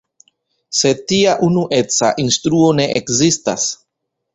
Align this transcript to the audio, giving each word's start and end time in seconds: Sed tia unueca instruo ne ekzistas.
Sed 0.77 1.03
tia 1.11 1.37
unueca 1.49 2.11
instruo 2.27 2.75
ne 2.83 2.93
ekzistas. 3.03 3.73